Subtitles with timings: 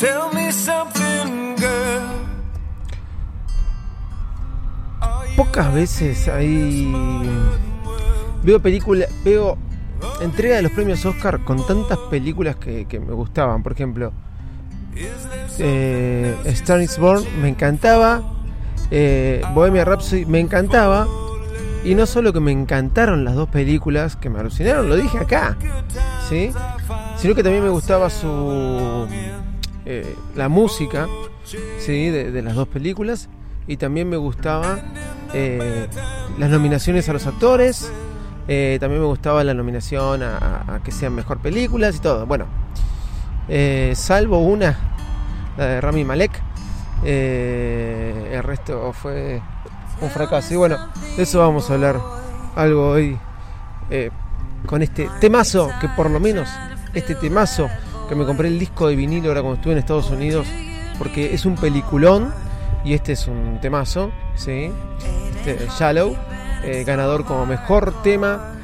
[0.00, 2.00] Tell me something, girl.
[5.36, 6.90] Pocas veces hay.
[8.42, 9.10] Veo películas.
[9.22, 9.58] Veo
[10.22, 13.62] entrega de los premios Oscar con tantas películas que, que me gustaban.
[13.62, 14.14] Por ejemplo,
[15.58, 18.22] eh, Star is Born me encantaba.
[18.90, 21.06] Eh, Bohemia Rhapsody me encantaba.
[21.84, 25.58] Y no solo que me encantaron las dos películas que me alucinaron, lo dije acá,
[26.28, 26.52] ¿sí?
[27.16, 29.06] Sino que también me gustaba su
[29.92, 31.08] eh, la música,
[31.80, 32.10] ¿sí?
[32.10, 33.28] De, las dos películas
[33.66, 34.78] y también me gustaba
[35.34, 35.88] eh,
[36.38, 37.90] las nominaciones a los actores,
[38.46, 40.36] eh, también me gustaba la nominación a,
[40.76, 42.24] a- que sean mejor películas y todo.
[42.24, 42.46] Bueno,
[43.94, 44.78] salvo una,
[45.58, 46.40] la de Rami Malek,
[47.04, 49.42] el resto fue
[50.00, 50.54] un fracaso.
[50.54, 50.78] Y bueno,
[51.16, 52.00] de eso vamos a hablar
[52.54, 53.18] algo hoy
[54.66, 56.48] con este temazo, que por lo menos
[56.94, 57.68] este temazo
[58.10, 60.44] que me compré el disco de vinilo ahora cuando estuve en Estados Unidos,
[60.98, 62.34] porque es un peliculón
[62.84, 64.72] y este es un temazo, ¿sí?
[65.36, 66.16] Este, Shallow,
[66.64, 68.54] eh, ganador como mejor tema,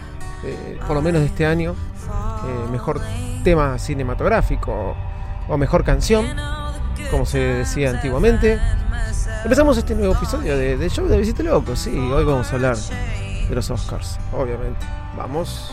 [0.43, 3.01] eh, por lo menos de este año, eh, mejor
[3.45, 4.97] tema cinematográfico
[5.47, 6.27] o, mejor canción,
[7.13, 8.59] como se decía antiguamente.
[9.45, 12.77] Empezamos este nuevo episodio de, de Show de Visite Loco, sí, hoy vamos a hablar
[12.77, 14.85] de los Oscars, obviamente.
[15.17, 15.71] Vamos.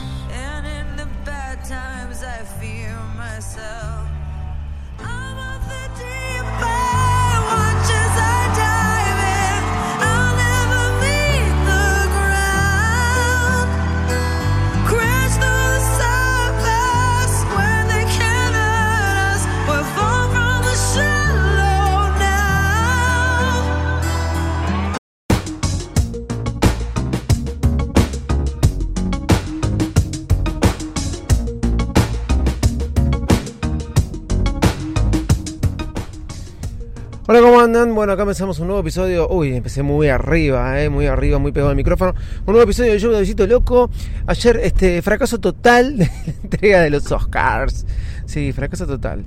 [37.64, 39.30] Bueno, acá empezamos un nuevo episodio.
[39.30, 42.14] Uy, empecé muy arriba, eh, muy arriba, muy pegado al micrófono.
[42.46, 43.90] Un nuevo episodio de de Visito Loco.
[44.28, 47.86] Ayer, este, fracaso total de la entrega de los Oscars.
[48.26, 49.24] Sí, fracaso total.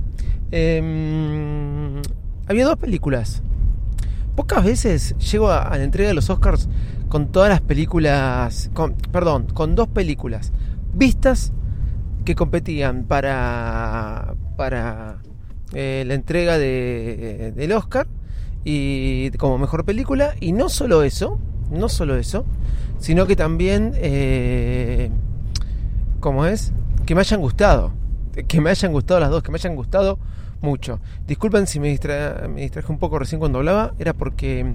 [0.51, 1.99] Em,
[2.45, 3.41] había dos películas.
[4.35, 6.69] Pocas veces llego a, a la entrega de los Oscars
[7.09, 8.69] con todas las películas.
[8.75, 10.51] Con, perdón, con dos películas
[10.93, 11.53] vistas
[12.23, 14.35] que competían para.
[14.57, 15.23] para
[15.73, 18.07] eh, la entrega de, del Oscar
[18.69, 20.33] y como mejor película.
[20.41, 21.39] Y no solo eso
[21.71, 22.45] no solo eso
[22.99, 25.09] sino que también eh,
[26.19, 26.71] como es
[27.05, 27.91] que me hayan gustado.
[28.47, 30.19] Que me hayan gustado las dos que me hayan gustado
[30.61, 30.99] mucho.
[31.27, 33.93] Disculpen si me, distra- me distraje un poco recién cuando hablaba.
[33.99, 34.73] Era porque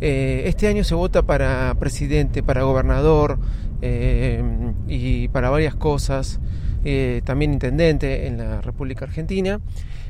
[0.00, 3.38] eh, este año se vota para presidente para gobernador
[3.82, 4.42] eh,
[4.86, 6.40] y para varias cosas
[6.84, 9.60] eh, también intendente en la República Argentina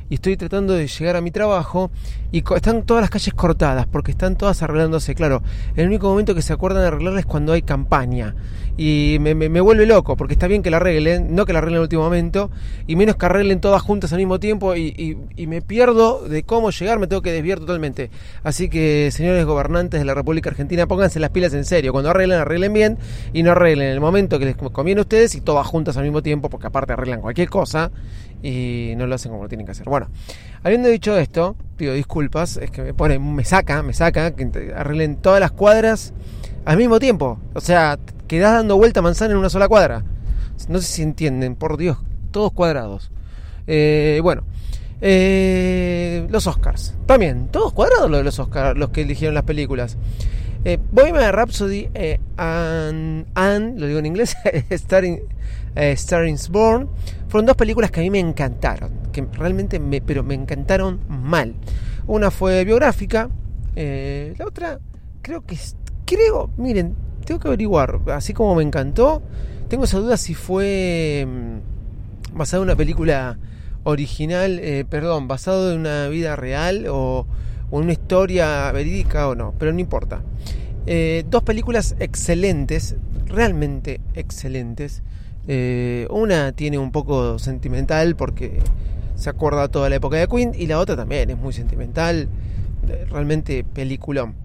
[0.09, 1.91] y estoy tratando de llegar a mi trabajo
[2.31, 5.15] y están todas las calles cortadas porque están todas arreglándose.
[5.15, 5.41] Claro,
[5.75, 8.35] el único momento que se acuerdan de arreglarla es cuando hay campaña
[8.77, 11.59] y me, me- me vuelve loco porque está bien que la arreglen, no que la
[11.59, 12.49] arreglen en el último momento
[12.87, 16.43] y menos que arreglen todas juntas al mismo tiempo y, y- y me pierdo de
[16.43, 18.09] cómo llegar, me tengo que desviar totalmente.
[18.43, 21.91] Así que, señores gobernantes de la República Argentina, pónganse las pilas en serio.
[21.91, 22.97] Cuando arreglen, arreglen bien
[23.33, 26.03] y no arreglen en el momento que les conviene a ustedes y todas juntas al
[26.03, 27.91] mismo tiempo porque aparte arreglan cualquier cosa
[28.41, 29.85] y no lo hacen como lo tienen que hacer.
[29.87, 30.07] Bueno,
[30.63, 35.17] habiendo dicho esto, pido disculpas, es que me pone, me saca, me saca, que arreglen
[35.17, 36.13] todas las cuadras
[36.65, 37.39] al mismo tiempo.
[37.53, 40.03] O sea, quedás dando vuelta manzana en una sola cuadra.
[40.67, 41.97] No sé si entienden, por Dios,
[42.31, 43.11] todos cuadrados.
[43.67, 44.43] Eh, bueno,
[45.01, 46.95] eh, los Oscars.
[47.05, 49.97] También, todos cuadrados lo de los Oscars, los que eligieron las películas.
[50.65, 54.35] Eh, Bohemian Rhapsody eh, and, and, lo digo en inglés,
[54.71, 55.21] Starring,
[55.75, 55.95] eh,
[56.49, 56.89] Born,
[57.27, 61.55] fueron dos películas que a mí me encantaron, que realmente me, pero me encantaron mal.
[62.07, 63.29] Una fue biográfica,
[63.75, 64.79] eh, la otra
[65.21, 65.57] creo que
[66.05, 66.95] creo, miren,
[67.25, 69.21] tengo que averiguar, así como me encantó,
[69.67, 73.37] tengo esa duda si fue mm, basada en una película
[73.83, 77.27] original, eh, perdón, basado en una vida real o,
[77.69, 80.23] o en una historia verídica o no, pero no importa.
[80.85, 82.95] Eh, dos películas excelentes,
[83.27, 85.03] realmente excelentes.
[85.51, 88.59] Eh, una tiene un poco sentimental porque
[89.15, 92.29] se acuerda toda la época de Queen y la otra también es muy sentimental,
[93.09, 94.35] realmente peliculón.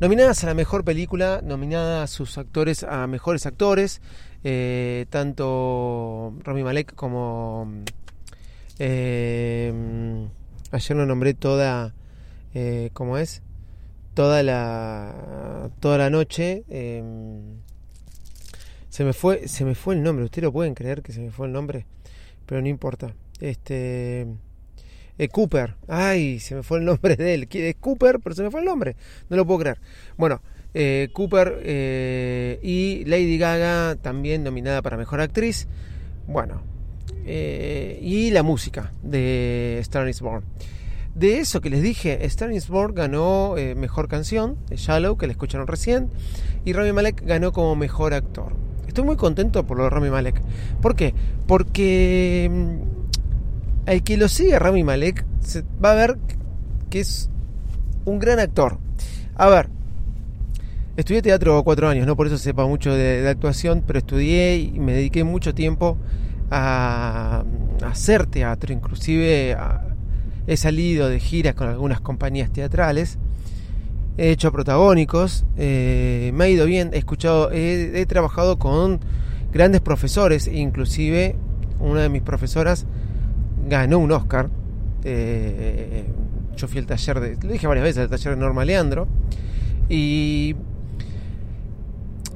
[0.00, 4.02] Nominadas a la mejor película, nominadas sus actores a mejores actores,
[4.42, 7.72] eh, tanto Rami Malek como
[8.80, 9.72] eh,
[10.72, 11.94] ayer lo nombré toda,
[12.94, 13.42] ¿cómo es?
[14.14, 16.64] Toda la toda la noche.
[18.98, 20.24] Se me fue se me fue el nombre.
[20.24, 21.86] Ustedes lo pueden creer que se me fue el nombre,
[22.46, 23.14] pero no importa.
[23.38, 24.26] Este
[25.18, 25.76] Eh, Cooper.
[25.86, 27.48] Ay, se me fue el nombre de él.
[27.48, 28.96] Es Cooper, pero se me fue el nombre.
[29.28, 29.78] No lo puedo creer.
[30.16, 30.42] Bueno,
[30.74, 35.68] eh, Cooper eh, y Lady Gaga también nominada para Mejor Actriz.
[36.26, 36.60] Bueno,
[37.24, 40.42] y la música de Star Born.
[41.14, 46.10] De eso que les dije, Star Born ganó Mejor Canción Shallow, que la escucharon recién,
[46.64, 48.67] y Rami Malek ganó como Mejor Actor.
[48.98, 50.42] Estoy muy contento por lo de Rami Malek.
[50.82, 51.14] ¿Por qué?
[51.46, 56.18] Porque mm, el que lo sigue Rami Malek se va a ver
[56.90, 57.30] que es
[58.06, 58.78] un gran actor.
[59.36, 59.68] A ver,
[60.96, 64.94] estudié teatro cuatro años, no por eso sepa mucho de, actuación, pero estudié y me
[64.94, 65.96] dediqué mucho tiempo
[66.50, 67.44] a,
[67.80, 69.56] a hacer teatro, inclusive
[70.48, 73.16] he salido de giras con algunas compañías teatrales,
[74.18, 79.00] he hecho protagónicos, eh, me ha ido bien, he escuchado, he, trabajado con
[79.52, 81.36] grandes profesores, inclusive
[81.80, 82.84] una de mis profesoras
[83.66, 84.50] ganó un Oscar.
[85.04, 86.04] eh,
[86.58, 89.06] yo fui al taller de, lo dije varias veces, al taller de Norma Leandro,
[89.88, 90.56] y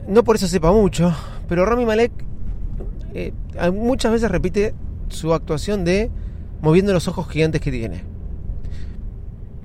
[0.08, 1.14] no por eso sepa mucho,
[1.48, 2.12] pero Rami Malek
[3.14, 3.32] eh,
[3.72, 4.74] muchas veces repite
[5.08, 6.10] su actuación de
[6.62, 8.11] moviendo los ojos gigantes que tiene.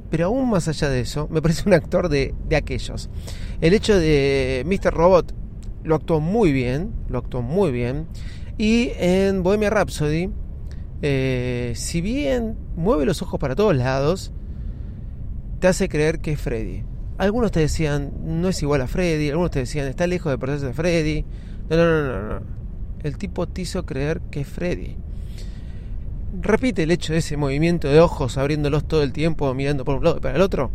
[0.10, 3.10] Pero aún más allá de eso, me parece un actor de, de aquellos.
[3.60, 4.94] El hecho de Mr.
[4.94, 5.34] Robot
[5.84, 8.08] lo actuó muy bien, lo actuó muy bien.
[8.58, 10.30] Y en Bohemia Rhapsody,
[11.02, 14.32] eh, si bien mueve los ojos para todos lados,
[15.60, 16.84] te hace creer que es Freddy.
[17.18, 20.68] Algunos te decían, no es igual a Freddy, algunos te decían, está lejos de parecerse
[20.68, 21.26] a Freddy.
[21.70, 22.46] No, no, no, no, no.
[23.04, 24.98] El tipo te hizo creer que es Freddy.
[26.42, 30.04] Repite el hecho de ese movimiento de ojos abriéndolos todo el tiempo, mirando por un
[30.04, 30.72] lado y para el otro.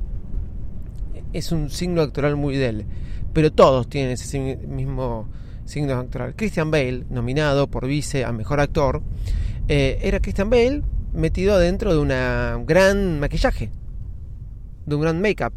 [1.33, 2.87] Es un signo actoral muy de.
[3.33, 5.29] Pero todos tienen ese mismo
[5.65, 6.35] signo actoral.
[6.35, 9.03] Christian Bale, nominado por vice a mejor actor,
[9.69, 10.83] eh, era Christian Bale
[11.13, 13.71] metido dentro de una gran maquillaje,
[14.87, 15.53] de un gran make-up.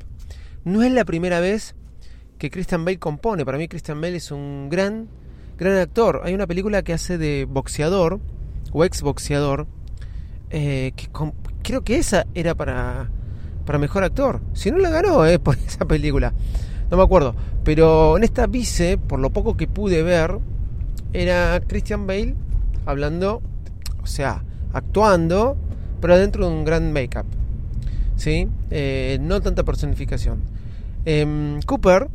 [0.63, 1.75] No es la primera vez
[2.38, 3.45] que Christian Bale compone.
[3.45, 5.07] Para mí Christian Bale es un gran,
[5.57, 6.21] gran actor.
[6.24, 8.19] Hay una película que hace de boxeador
[8.71, 9.68] o ex boxeador.
[10.50, 11.07] Eh, que
[11.63, 13.09] creo que esa era para,
[13.65, 14.42] para mejor actor.
[14.53, 16.33] Si no la ganó, eh, por esa película.
[16.89, 17.36] No me acuerdo.
[17.63, 20.39] Pero en esta vice, por lo poco que pude ver,
[21.13, 22.36] era Christian Bale
[22.86, 23.42] hablando,
[24.03, 24.44] o sea,
[24.74, 25.57] actuando,
[26.00, 27.25] pero dentro de un gran make-up.
[28.15, 28.47] ¿Sí?
[28.69, 30.44] Eh, no tanta personificación.
[31.06, 32.09] Em, Cooper,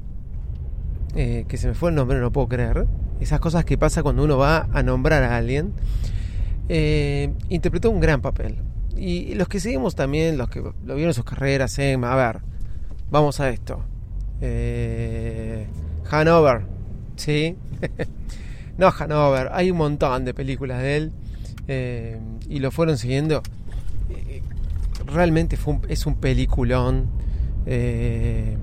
[1.15, 2.87] que se me fue el nombre, no puedo creer.
[3.21, 5.75] Esas cosas que pasa cuando uno va a nombrar a alguien.
[6.73, 8.55] Eh, interpretó un gran papel.
[8.97, 12.43] Y los que seguimos también, los que lo vieron en sus carreras, en, a ver,
[13.11, 13.83] vamos a esto.
[14.41, 15.67] Eh,
[16.09, 16.63] Hanover,
[17.17, 17.57] ¿sí?
[18.79, 21.13] no Hanover, hay un montón de películas de él.
[21.67, 23.43] eh, y lo fueron siguiendo.
[25.07, 25.59] Realmente
[25.89, 27.09] es un peliculón.
[27.67, 28.57] se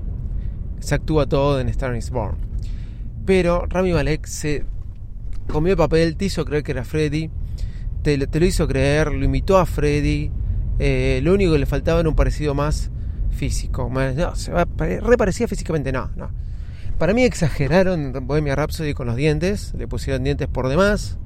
[0.94, 2.38] actúa todo en Star is Born.
[3.26, 4.64] Pero Rami Malek se
[5.46, 7.30] comió el papel, te hizo creer que era Freddy,
[8.02, 10.30] te, lo- hizo creer, lo imitó a Freddy.
[10.78, 12.90] eh, lo único que le faltaba era un parecido más
[13.30, 13.90] físico.
[13.90, 14.52] No, se
[15.00, 16.30] reparecía físicamente, no, no.
[16.98, 21.18] Para mí exageraron Bohemia Rhapsody con los dientes, le pusieron dientes por demás.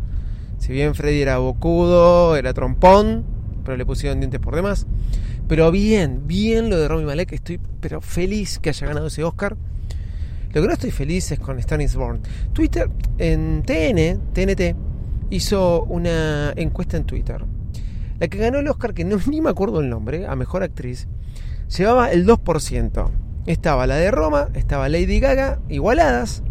[0.58, 3.24] Si bien Freddy era bocudo, era trompón,
[3.64, 4.86] pero le pusieron dientes por demás.
[5.48, 9.56] Pero bien, bien lo de Rami Malek, estoy pero feliz que haya ganado ese Oscar.
[10.52, 12.20] Lo que no estoy feliz es con Stan Born.
[12.52, 14.76] Twitter, en TN, TNT,
[15.32, 17.44] hizo una encuesta en Twitter.
[18.20, 21.08] La que ganó el Oscar, que no, ni me acuerdo el nombre, a mejor actriz,
[21.76, 23.10] llevaba el 2%.
[23.46, 26.42] Estaba la de Roma, estaba Lady Gaga, igualadas.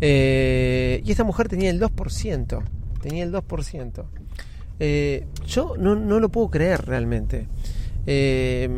[0.00, 2.62] Eh, y esta mujer tenía el 2%.
[3.00, 4.04] Tenía el 2%.
[4.78, 7.48] Eh, yo no, lo puedo creer realmente.
[8.06, 8.68] Eh,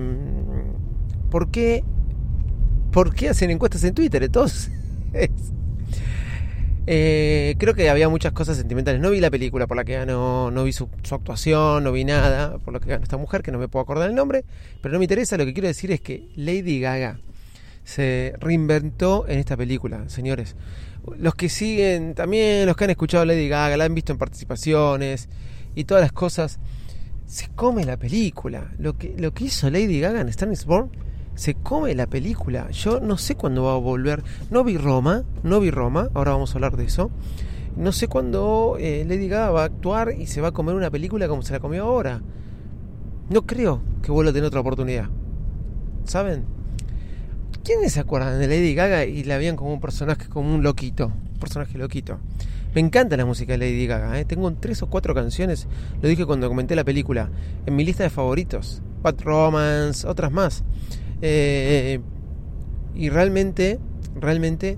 [1.30, 1.84] ¿Por qué?
[2.92, 4.22] ¿Por qué hacen encuestas en Twitter?
[4.22, 4.70] Entonces,
[6.86, 9.00] eh, creo que había muchas cosas sentimentales.
[9.00, 12.58] No vi la película por la que ganó, no vi su, actuación, no vi nada
[12.58, 14.44] por lo que ganó esta mujer, que no me puedo acordar el nombre,
[14.80, 15.36] pero no me interesa.
[15.36, 17.20] Lo que quiero decir es que Lady Gaga
[17.84, 20.56] se reinventó en esta película, señores.
[21.18, 25.28] Los que siguen, también los que han escuchado Lady Gaga, la han visto en participaciones
[25.74, 26.58] y todas las cosas,
[27.26, 28.72] se come la película.
[28.78, 30.90] Lo que, lo que hizo Lady Gaga en Star Born,
[31.34, 32.70] se come la película.
[32.70, 34.22] Yo no sé cuándo va a volver.
[34.50, 37.10] No vi Roma, no vi Roma, ahora vamos a hablar de eso.
[37.76, 40.90] No sé cuándo eh, Lady Gaga va a actuar y se va a comer una
[40.90, 42.20] película como se la comió ahora.
[43.30, 45.08] No creo que vuelva a tener otra oportunidad.
[46.04, 46.44] ¿Saben?
[47.64, 51.06] ¿Quiénes se acuerdan de Lady Gaga y la veían como un personaje, como un loquito?
[51.06, 52.18] Un personaje loquito.
[52.74, 54.18] Me encanta la música de Lady Gaga.
[54.18, 54.24] ¿eh?
[54.24, 55.68] Tengo tres o cuatro canciones,
[56.00, 57.30] lo dije cuando comenté la película,
[57.64, 58.82] en mi lista de favoritos.
[59.02, 60.64] Bad Romance, otras más.
[61.22, 62.00] Eh,
[62.94, 63.78] y realmente,
[64.20, 64.76] realmente,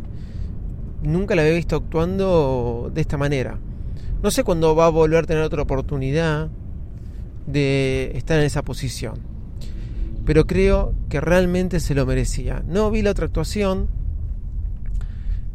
[1.02, 3.58] nunca la había visto actuando de esta manera.
[4.22, 6.48] No sé cuándo va a volver a tener otra oportunidad
[7.46, 9.14] de estar en esa posición.
[10.24, 12.62] Pero creo que realmente se lo merecía.
[12.66, 13.88] No vi la otra actuación,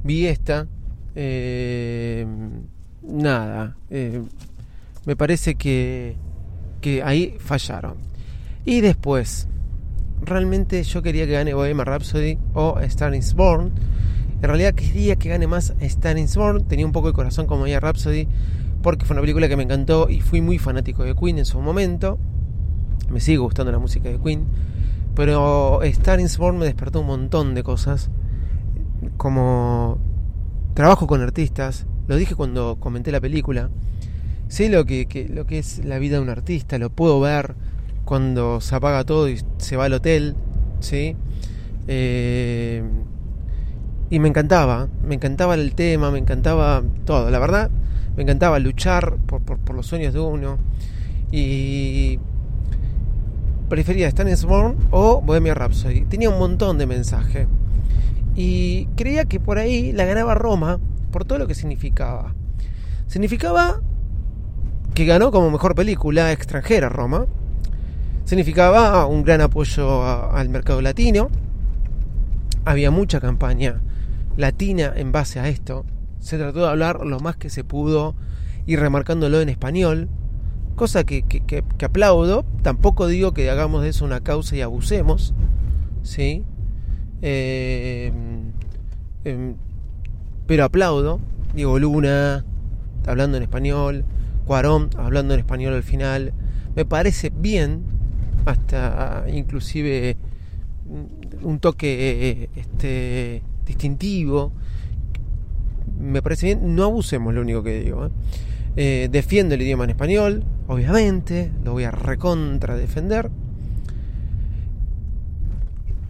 [0.03, 0.67] vi esta.
[1.15, 2.25] eh,
[3.01, 4.22] nada, eh,
[5.05, 6.15] me parece que,
[6.81, 7.96] que ahí fallaron.
[8.65, 9.48] Y después,
[10.22, 13.72] realmente yo quería que gane Bohemian Rhapsody o Star Born.
[14.42, 16.66] En realidad quería que gane más Star is Born.
[16.66, 18.28] Tenía un poco de corazón como Bohemian Rhapsody
[18.82, 21.60] porque fue una película que me encantó y fui muy fanático de Queen en su
[21.60, 22.18] momento.
[23.10, 24.46] Me sigue gustando la música de Queen.
[25.16, 28.10] Pero Star is Born me despertó un montón de cosas.
[29.18, 29.98] Como
[30.74, 31.86] trabajo con artistas.
[32.08, 33.70] Lo dije cuando comenté la película.
[34.48, 35.08] Sé lo que
[35.50, 36.78] es la vida de un artista.
[36.78, 37.56] Lo puedo ver
[38.10, 40.36] cuando se apaga todo y se va al hotel.
[40.80, 41.16] ¿sí?
[41.88, 42.84] Eh,
[44.10, 44.88] y me encantaba.
[45.04, 46.10] Me encantaba el tema.
[46.10, 47.30] Me encantaba todo.
[47.30, 47.70] La verdad,
[48.18, 50.58] me encantaba luchar por, por, los sueños de uno.
[51.32, 52.18] Y
[53.70, 56.06] prefería Stan is Born o Bohemia Rhapsody.
[56.06, 57.48] Tenía un montón de mensaje.
[58.36, 60.80] Y creía que por ahí la ganaba Roma
[61.12, 62.34] por todo lo que significaba.
[63.06, 63.82] Significaba
[64.96, 67.28] que ganó como mejor película extranjera Roma.
[68.33, 71.31] Significaba un gran apoyo al mercado latino.
[72.63, 73.81] Había mucha campaña
[74.38, 75.83] latina en base a esto.
[76.19, 78.13] Se trató de hablar lo más que se pudo
[78.67, 80.09] y remarcándolo en español
[80.75, 82.45] cosa que- que aplaudo.
[82.62, 85.33] Tampoco digo que hagamos de eso una causa y abusemos,
[86.03, 86.43] ¿sí?
[87.24, 88.13] Eh,
[89.25, 89.55] em,
[90.45, 91.19] pero aplaudo.
[91.55, 92.45] Diego Luna
[93.07, 94.05] hablando en español,
[94.45, 96.31] Cuarón hablando en español al final.
[96.75, 97.98] Me parece bien,
[98.50, 100.18] hasta inclusive
[101.41, 104.51] un toque este, distintivo.
[106.00, 108.06] Me parece bien, no abusemos, lo único que digo.
[108.06, 108.10] ¿eh?
[108.75, 113.29] Eh, defiendo el idioma en español, obviamente, lo voy a recontra defender.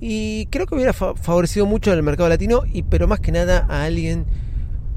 [0.01, 3.65] Y creo que hubiera fa- favorecido mucho al mercado latino, y pero más que nada
[3.69, 4.25] a alguien,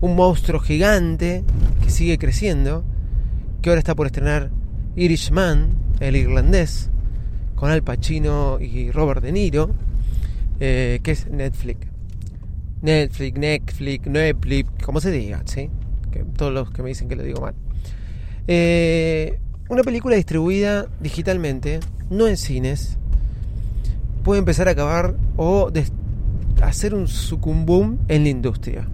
[0.01, 1.43] un monstruo gigante
[1.83, 2.85] que sigue creciendo,
[3.63, 4.51] que ahora está por estrenar
[4.95, 5.71] Irishman,
[6.01, 6.91] el irlandés,
[7.63, 9.71] con Al Pacino y Robert De Niro,
[10.59, 11.87] eh, que es Netflix.
[12.81, 15.71] Netflix, Netflix, Netflix, como se diga, ¿sí?
[16.11, 17.55] Que todos los que me dicen que lo digo mal.
[18.49, 19.39] Eh,
[19.69, 21.79] una película distribuida digitalmente,
[22.11, 22.99] no en cines,
[24.25, 25.71] puede empezar a acabar o
[26.63, 28.89] hacer un sucumbum en la industria.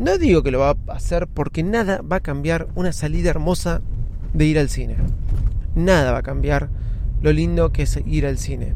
[0.00, 3.82] No digo que lo va a hacer porque nada va a cambiar una salida hermosa
[4.34, 4.96] de ir al cine.
[5.76, 6.82] Nada va a cambiar
[7.22, 8.74] lo lindo que es ir al cine.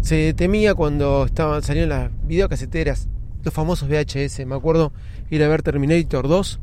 [0.00, 3.08] Se temía cuando estaban salieron las videocaseteras,
[3.42, 4.46] los famosos VHS.
[4.46, 4.92] Me acuerdo
[5.30, 6.60] ir a ver Terminator 2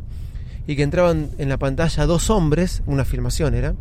[0.68, 3.76] y que entraban en la pantalla dos hombres, una filmación era,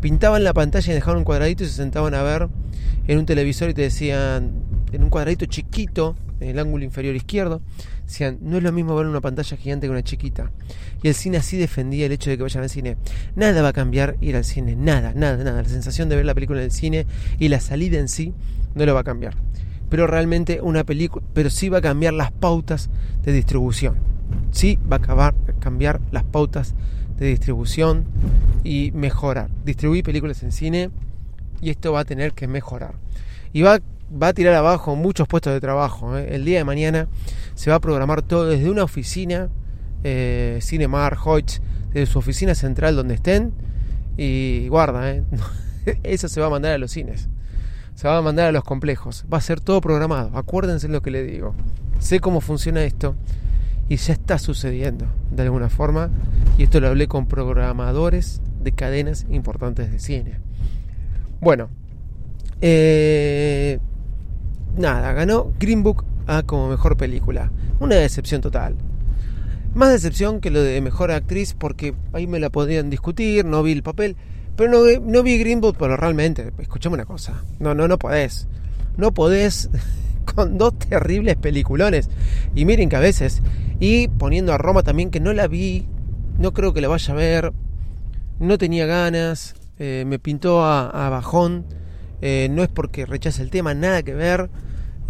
[0.00, 2.48] pintaban la pantalla y dejaban un cuadradito y se sentaban a ver
[3.06, 4.52] en un televisor y te decían,
[4.92, 7.62] en un cuadradito chiquito, en el ángulo inferior izquierdo,
[8.10, 10.50] decían, no es lo mismo ver una pantalla gigante que una chiquita.
[11.02, 12.96] Y el cine así defendía el hecho de que vayan al cine.
[13.36, 15.62] Nada va a cambiar ir al cine, nada, nada, nada.
[15.62, 17.06] La sensación de ver la película en el cine
[17.38, 18.34] y la salida en sí
[18.74, 19.34] no lo va a cambiar.
[19.88, 22.90] Pero realmente una película, pero sí va a cambiar las pautas
[23.22, 23.96] de distribución.
[24.50, 26.74] Sí va a acabar, cambiar las pautas
[27.16, 28.04] de distribución
[28.64, 29.50] y mejorar.
[29.64, 30.90] Distribuir películas en cine
[31.60, 32.94] y esto va a tener que mejorar.
[33.52, 33.78] Y va,
[34.10, 36.18] va a tirar abajo muchos puestos de trabajo.
[36.18, 36.34] ¿eh?
[36.34, 37.08] El día de mañana
[37.60, 39.50] se va a programar todo desde una oficina,
[40.02, 41.60] eh, Cinemar, Hoyts,
[41.92, 43.52] desde su oficina central donde estén.
[44.16, 45.24] Y guarda, ¿eh?
[46.02, 47.28] eso se va a mandar a los cines.
[47.96, 49.26] Se va a mandar a los complejos.
[49.30, 50.34] Va a ser todo programado.
[50.38, 51.54] Acuérdense lo que le digo.
[51.98, 53.14] Sé cómo funciona esto.
[53.90, 56.08] Y ya está sucediendo de alguna forma.
[56.56, 60.38] Y esto lo hablé con programadores de cadenas importantes de cine.
[61.42, 61.68] Bueno,
[62.62, 63.80] eh,
[64.78, 66.06] nada, ganó Green Book
[66.46, 67.50] Como mejor película.
[67.80, 68.76] Una decepción total.
[69.74, 73.72] Más decepción que lo de mejor actriz porque ahí me la podían discutir, no vi
[73.72, 74.16] el papel.
[74.56, 77.42] Pero no, no vi Green Book, pero realmente, escuchame una cosa.
[77.58, 78.48] No, no, no podés.
[78.96, 79.70] No podés
[80.34, 82.10] con dos terribles peliculones.
[82.54, 83.42] Y miren que a veces,
[83.78, 85.86] y poniendo a Roma también, que no la vi,
[86.38, 87.52] no creo que la vaya a ver,
[88.38, 91.64] no tenía ganas, eh, me pintó a, a bajón,
[92.22, 94.50] eh, no es porque rechace el tema, nada que ver.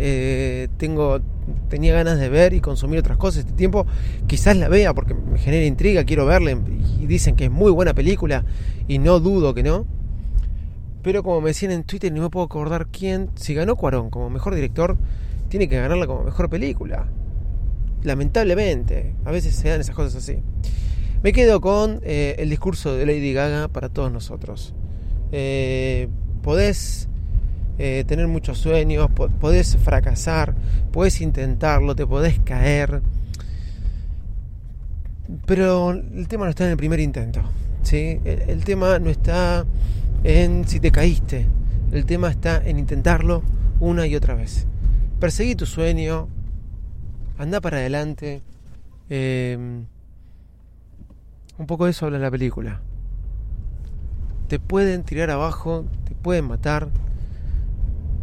[0.02, 1.20] Eh, tengo
[1.68, 3.86] tenía ganas de ver y consumir otras cosas este tiempo,
[4.26, 7.94] quizás la vea porque me genera intriga, quiero verla y dicen que es muy buena
[7.94, 8.44] película
[8.88, 9.86] y no dudo que no.
[11.02, 14.28] Pero como me decían en Twitter, no me puedo acordar quién, si ganó Cuarón como
[14.30, 14.98] mejor director,
[15.48, 17.08] tiene que ganarla como mejor película.
[18.02, 20.42] Lamentablemente, a veces se dan esas cosas así.
[21.22, 24.74] Me quedo con eh, el discurso de Lady Gaga para todos nosotros.
[25.32, 26.08] Eh,
[26.42, 27.09] podés
[27.78, 30.54] eh, tener muchos sueños, po- podés fracasar,
[30.92, 33.02] podés intentarlo, te podés caer.
[35.46, 37.42] Pero el tema no está en el primer intento.
[37.82, 38.20] ¿sí?
[38.24, 39.64] El, tema no está
[40.24, 41.46] en si te caíste.
[41.92, 43.42] El tema está en intentarlo
[43.78, 44.66] una y otra vez.
[45.18, 46.28] Perseguí tu sueño,
[47.38, 48.42] anda para adelante.
[49.08, 49.56] Eh,
[51.58, 52.80] un poco de eso habla la película.
[54.48, 56.88] Te pueden tirar abajo, te pueden matar,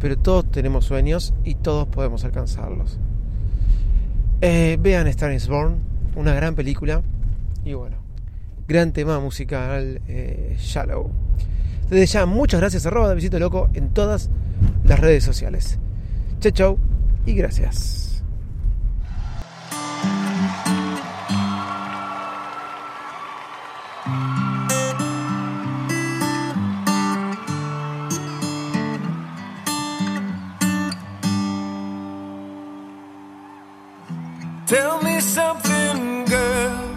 [0.00, 2.98] pero todos tenemos sueños y todos podemos alcanzarlos.
[4.40, 5.80] Eh, vean Star is Born,
[6.14, 7.02] una gran película
[7.64, 7.96] y bueno,
[8.68, 11.10] gran tema musical, eh, Shallow.
[11.90, 14.30] Desde ya, muchas gracias, arroba de Visito Loco en todas
[14.84, 15.78] las redes sociales.
[16.40, 16.78] Chau, chau
[17.26, 18.17] y gracias.
[34.68, 36.94] Tell me something, girl.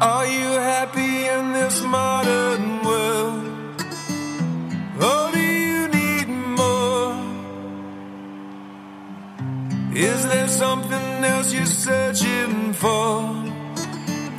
[0.00, 3.44] Are you happy in this modern world?
[5.00, 7.14] Or do you need more?
[9.94, 13.20] Is there something else you're searching for?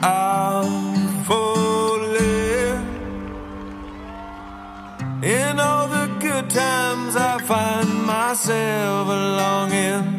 [0.03, 2.83] I'm falling.
[5.23, 10.18] In all the good times, I find myself longing